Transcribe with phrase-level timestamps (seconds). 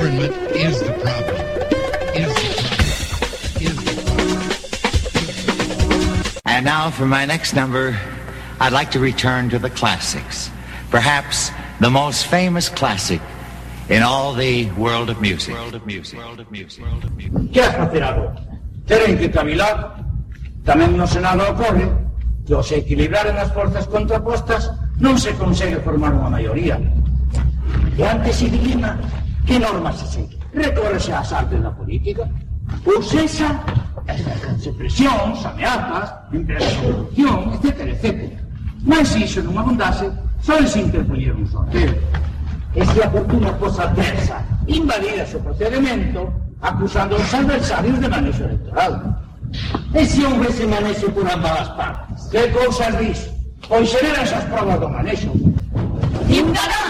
[0.00, 1.36] Government is the problem.
[2.16, 3.60] Is the problem.
[3.60, 4.40] Is the problem.
[6.46, 8.00] And now for my next number,
[8.60, 10.48] I'd like to return to the classics.
[10.88, 11.50] Perhaps
[11.80, 13.20] the most famous classic
[13.90, 15.52] in all the world of music.
[15.52, 16.18] World of music.
[16.18, 16.82] World of music.
[16.82, 17.52] World of music.
[17.52, 18.40] Que has facer agora?
[18.88, 20.00] Teren que cavilar.
[20.64, 21.84] Tamén no Senado ocorre
[22.48, 26.80] que ao se equilibraren as forzas contrapostas non se consegue formar unha maioría.
[28.00, 28.96] E antes se dilima
[29.46, 30.38] que normas se segue.
[30.54, 32.28] Recórrese ás artes da política.
[32.86, 33.50] Ou sexa,
[34.06, 38.38] exercense presións, ameazas, empresas de corrupción, etc, etc.
[38.84, 40.06] Mas se iso non abundase,
[40.40, 41.94] só se interpoñer un sorteo.
[42.74, 44.38] E se a fortuna fosa adversa,
[44.70, 46.30] invadira o procedimento,
[46.62, 49.20] acusando aos adversarios de manexo electoral.
[49.94, 52.18] E se houvese manexo por ambas as partes?
[52.30, 53.20] Que cousas dis?
[53.66, 55.30] Pois sereran esas provas do manexo.
[56.30, 56.89] Ciudadanos,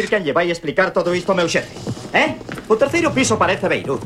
[0.00, 1.68] dicir que llevai explicar todo isto ao meu xefe.
[2.16, 2.40] Eh?
[2.68, 4.00] O terceiro piso parece Beirut.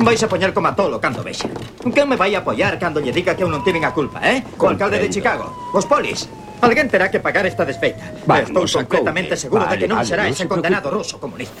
[0.00, 1.48] Vais a poñer como a tolo cando vexa.
[1.84, 4.40] Quen me vai a apoiar cando lle diga que eu non tiven a culpa, eh?
[4.56, 4.64] Comprendo.
[4.64, 6.26] O alcalde de Chicago, os polis.
[6.64, 8.24] Alguén terá que pagar esta desfeita.
[8.24, 11.60] Vamos, estou completamente seguro vale, de que non vale, será ese condenado ruso comunista.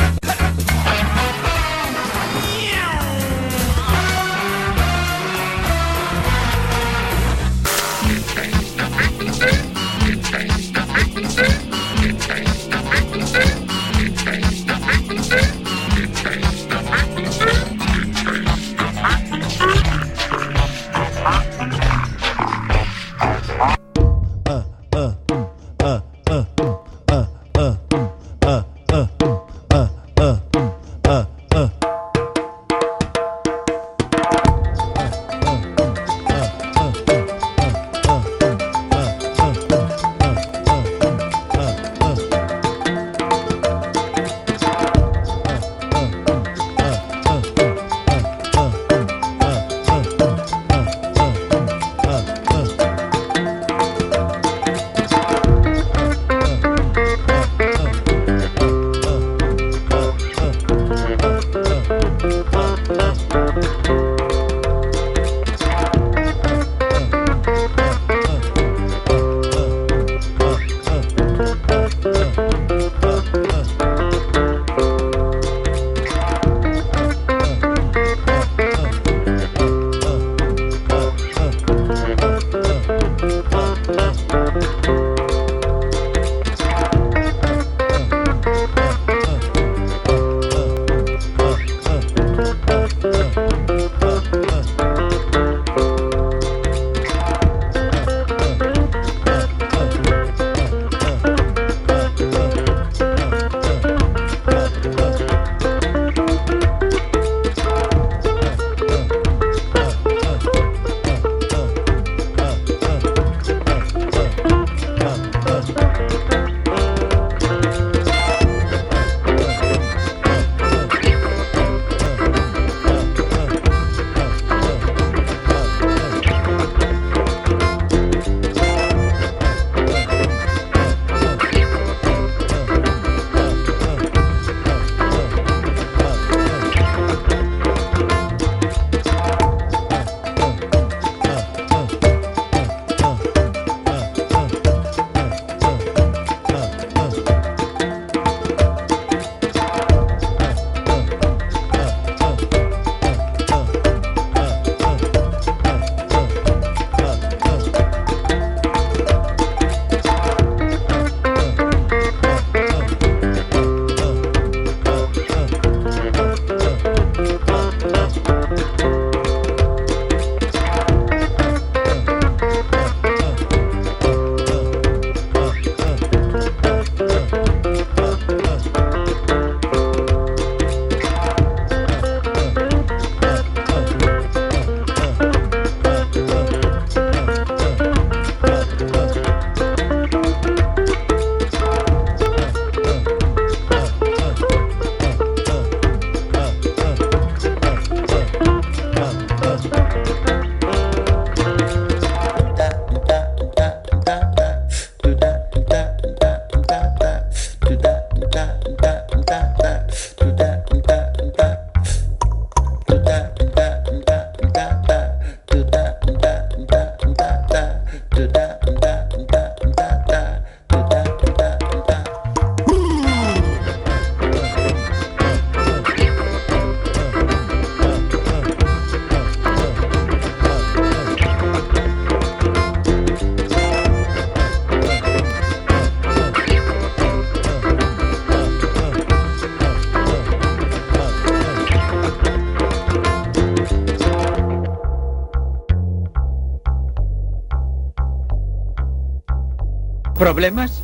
[250.41, 250.81] Problemas?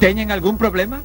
[0.00, 1.02] Teñen algún problema?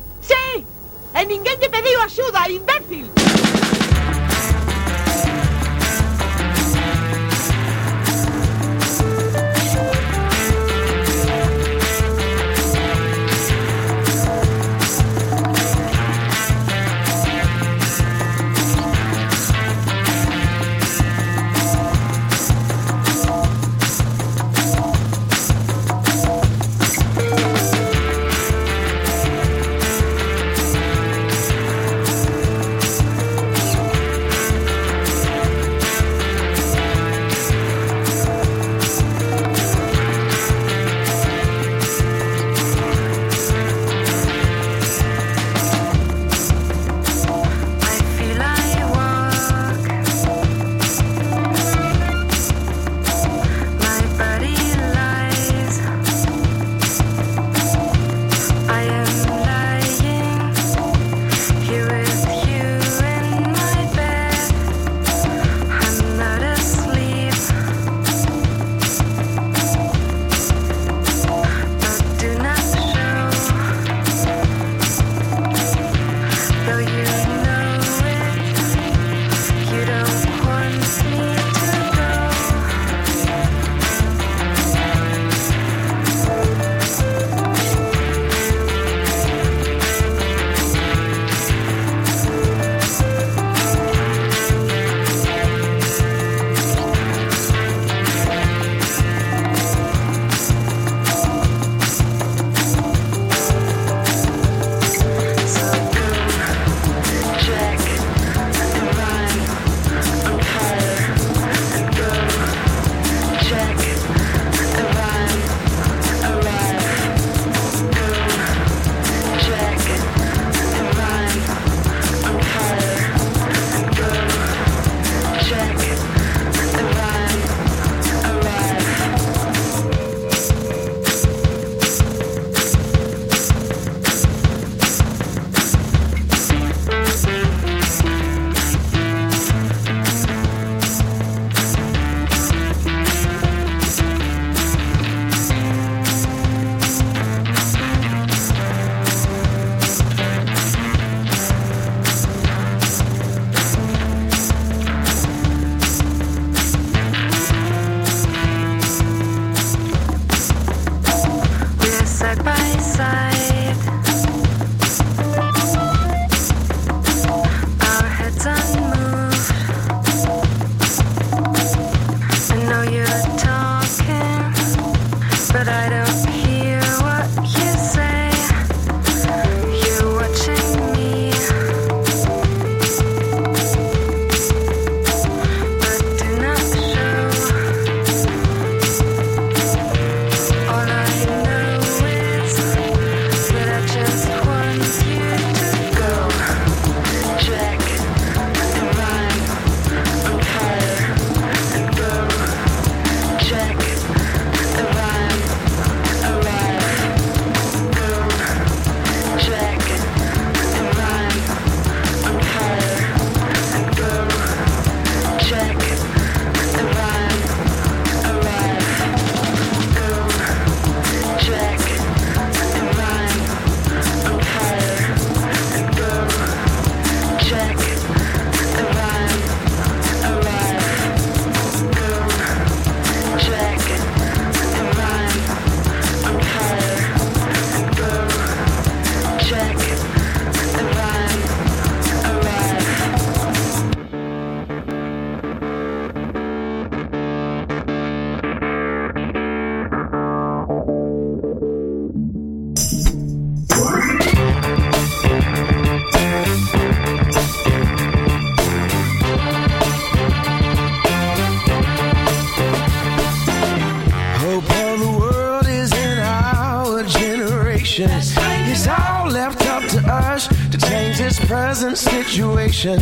[268.07, 268.33] patience.
[268.37, 272.99] It's all left up to us to change this present situation.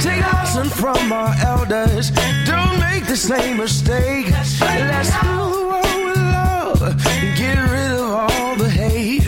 [0.00, 2.10] Take lesson from our elders.
[2.44, 4.30] Don't make the same mistake.
[4.30, 9.26] Let's fill the world with love and get rid of all the hate.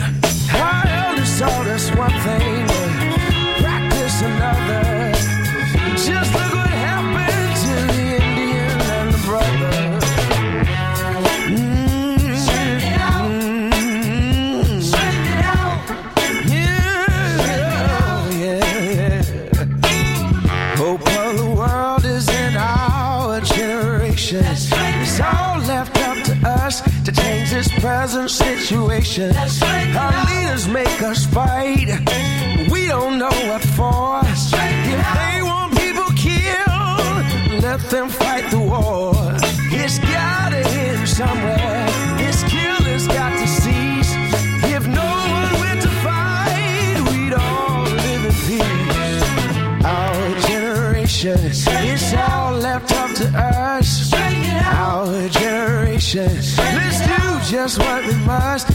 [0.53, 2.74] Our elders taught us one thing.
[29.15, 29.95] Situation.
[29.95, 31.87] Our leaders make us fight.
[32.69, 34.21] We don't know what for.
[34.23, 39.13] If they want people killed, let them fight the war.
[39.71, 41.87] It's gotta end somewhere.
[42.17, 44.11] This killer's got to cease.
[44.75, 49.85] If no one went to fight, we'd all live in peace.
[49.85, 54.13] Our generation, it's all left up to us.
[54.13, 56.31] Our generation,
[56.77, 58.74] let's do just what we must.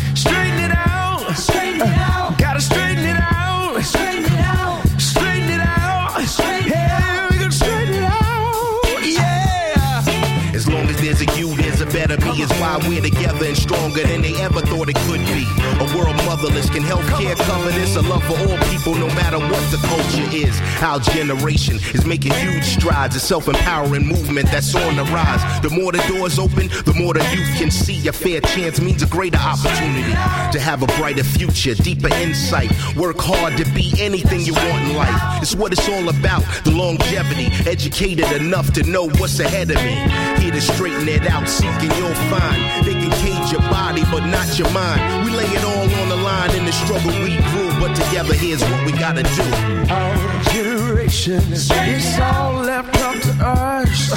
[13.51, 15.43] And stronger than they ever thought it could be.
[15.83, 17.97] A world motherless can healthcare cover this.
[17.97, 20.55] A love for all people, no matter what the culture is.
[20.81, 23.17] Our generation is making huge strides.
[23.17, 25.43] A self-empowering movement that's on the rise.
[25.63, 28.07] The more the doors open, the more the youth can see.
[28.07, 30.15] A fair chance means a greater opportunity
[30.53, 32.71] to have a brighter future, deeper insight.
[32.95, 35.43] Work hard to be anything you want in life.
[35.43, 36.45] It's what it's all about.
[36.63, 39.97] The longevity, educated enough to know what's ahead of me.
[40.41, 42.87] Here to straighten it out, seeking you'll find.
[42.87, 45.24] They can cage your body, but not your mind.
[45.24, 48.62] We lay it all on the line in the struggle we grew, but together here's
[48.62, 49.47] what we gotta do.
[49.93, 54.12] Our generation, it's all left up to us.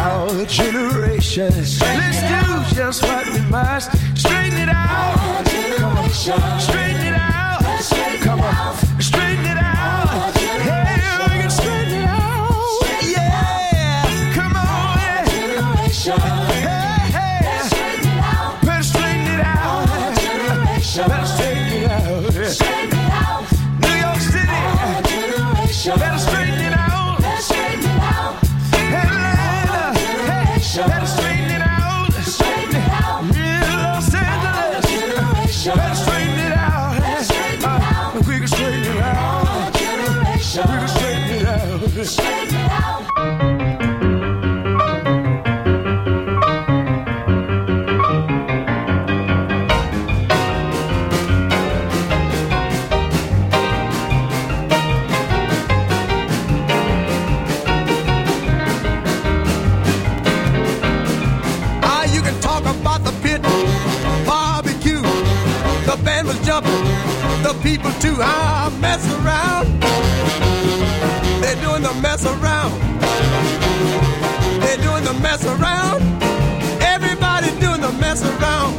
[0.00, 3.90] Our generation, let's do just what we must.
[4.16, 5.46] Straighten it out.
[6.12, 7.60] Straighten it out.
[8.20, 8.76] Come on.
[9.00, 10.34] Straighten it out.
[10.36, 12.50] Hey, we can straighten it out.
[13.02, 14.34] Yeah.
[14.34, 14.98] Come on.
[16.06, 16.39] Yeah.
[68.00, 68.22] People too.
[68.22, 69.66] Ah, mess around.
[71.40, 72.72] They're doing the mess around.
[74.60, 76.02] They're doing the mess around.
[76.82, 78.76] Everybody doing the mess around.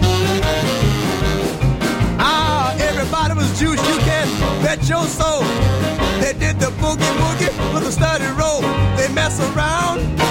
[2.20, 3.82] Ah, everybody was juice.
[3.88, 4.28] You can
[4.64, 5.44] bet your soul.
[6.22, 8.62] They did the boogie woogie with a study roll.
[8.98, 10.31] They mess around.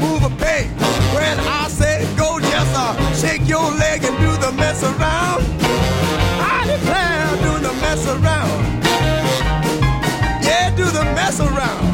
[0.00, 0.66] Move a.
[1.14, 5.42] When I say go, just shake your leg and do the mess around.
[6.40, 8.84] I declare, doing the mess around.
[10.42, 11.84] Yeah, do the mess around.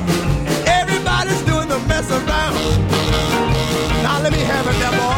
[0.66, 2.56] Everybody's doing the mess around.
[4.02, 5.17] Now let me have it, there, boy.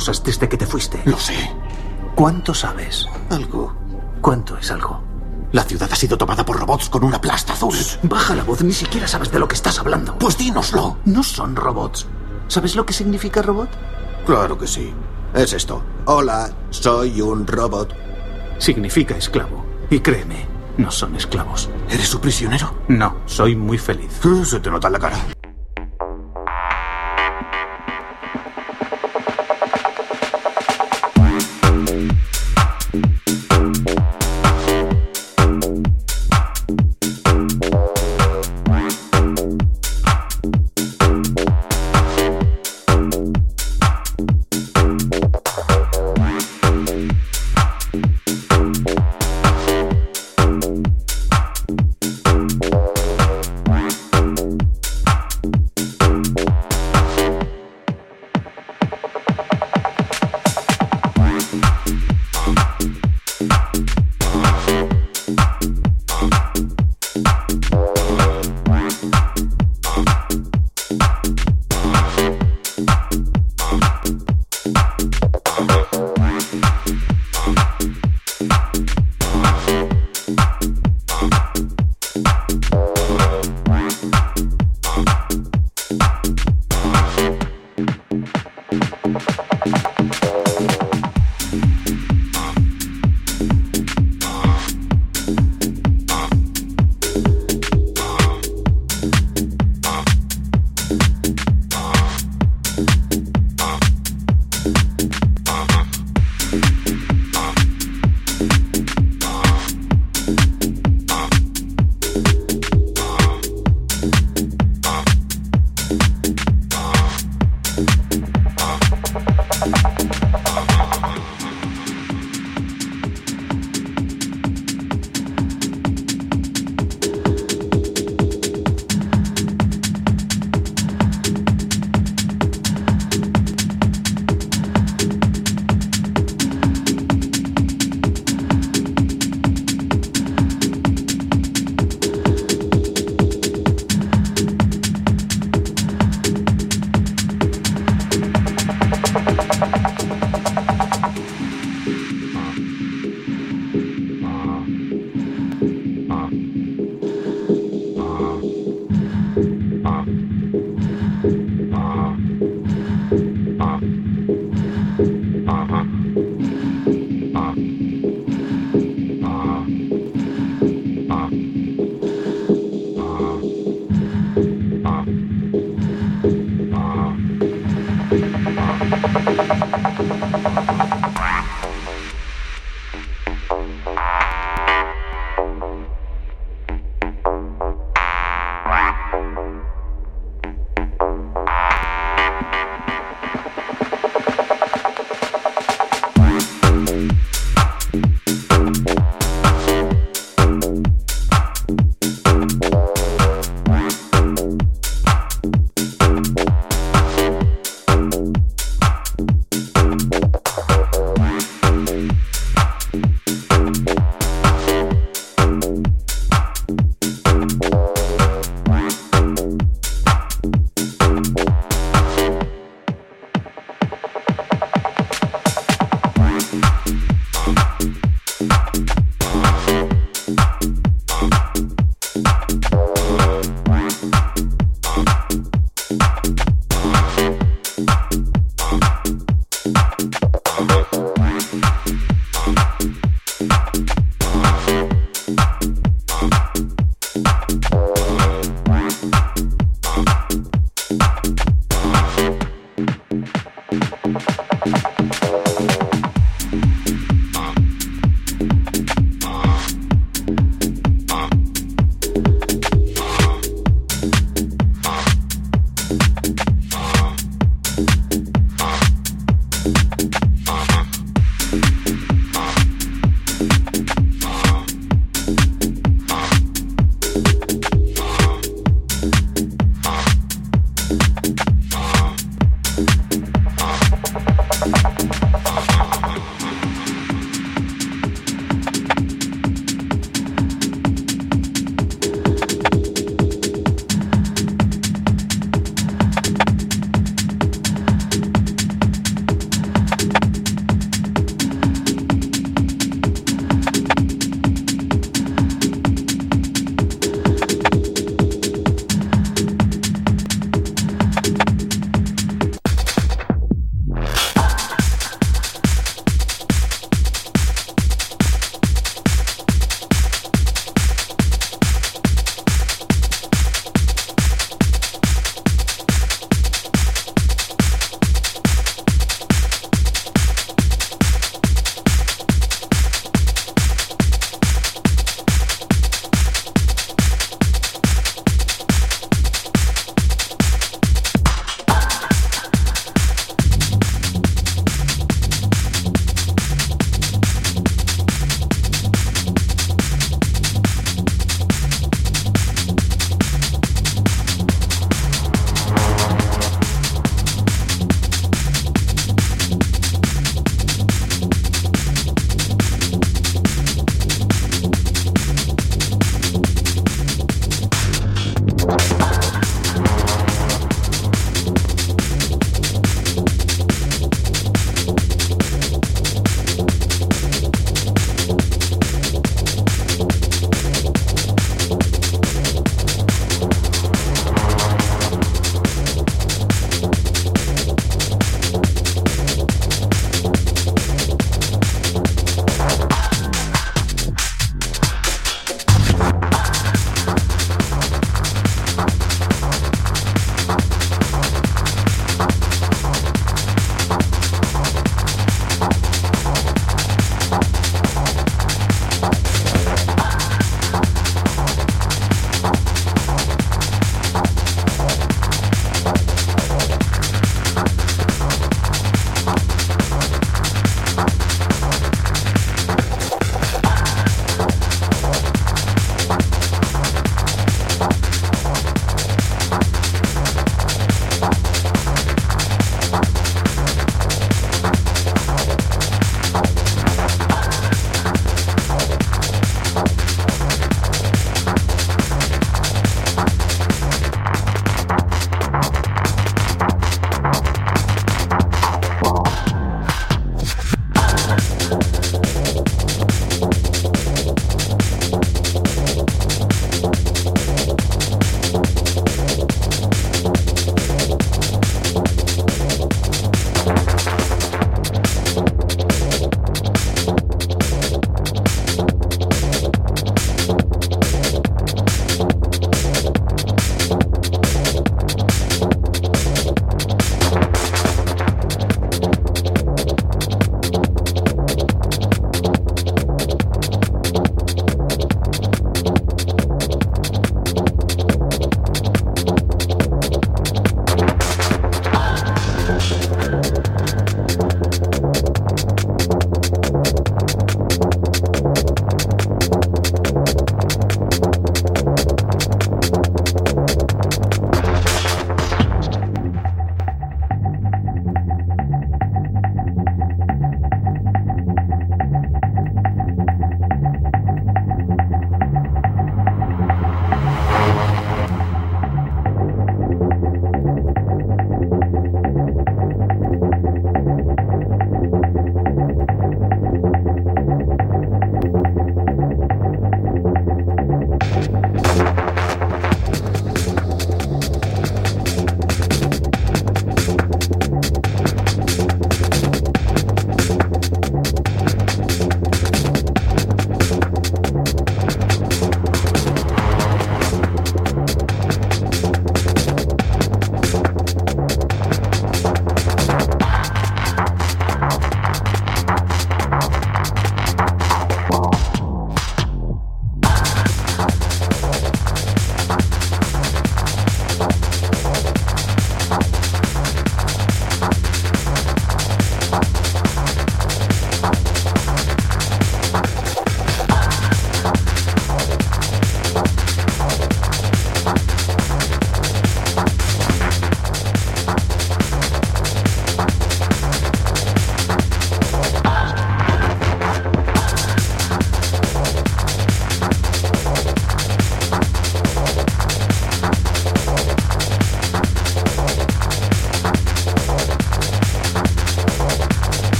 [0.00, 1.02] Cosas desde que te fuiste.
[1.04, 1.34] Lo sé.
[2.14, 3.06] ¿Cuánto sabes?
[3.28, 3.74] Algo.
[4.22, 5.02] ¿Cuánto es algo?
[5.52, 7.74] La ciudad ha sido tomada por robots con una plasta azul.
[8.04, 10.16] Baja la voz, ni siquiera sabes de lo que estás hablando.
[10.16, 10.96] Pues dínoslo.
[11.04, 12.06] No son robots.
[12.48, 13.68] ¿Sabes lo que significa robot?
[14.24, 14.90] Claro que sí.
[15.34, 15.82] Es esto.
[16.06, 17.94] Hola, soy un robot.
[18.56, 19.66] Significa esclavo.
[19.90, 20.46] Y créeme,
[20.78, 21.68] no son esclavos.
[21.90, 22.72] ¿Eres su prisionero?
[22.88, 24.18] No, soy muy feliz.
[24.44, 25.18] Se te nota en la cara.